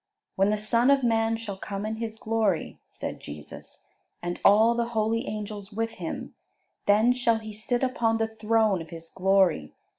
"When 0.35 0.49
the 0.49 0.57
Son 0.57 0.89
of 0.89 1.03
Man 1.03 1.37
shall 1.37 1.57
come 1.57 1.85
in 1.85 1.97
His 1.97 2.17
glory," 2.17 2.79
said 2.89 3.19
Jesus, 3.19 3.85
"and 4.19 4.39
all 4.43 4.73
the 4.73 4.87
holy 4.97 5.27
angels 5.27 5.71
with 5.71 5.91
Him, 6.01 6.33
then 6.87 7.13
shall 7.13 7.37
He 7.37 7.53
sit 7.53 7.83
upon 7.83 8.17
the 8.17 8.29
throne 8.35 8.81
of 8.81 8.89
His 8.89 9.09
glory. 9.09 9.73